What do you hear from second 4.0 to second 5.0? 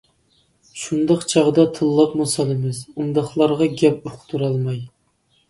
ئۇقتۇرالماي.